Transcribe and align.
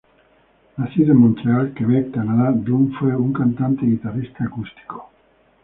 Nacido 0.77 1.11
en 1.11 1.19
Montreal, 1.19 1.73
Quebec, 1.75 2.09
Canadá, 2.09 2.53
Dunn 2.55 2.91
fue 2.97 3.15
un 3.15 3.31
cantante 3.31 3.85
y 3.85 3.89
guitarrista 3.91 4.45
acústico. 4.45 5.11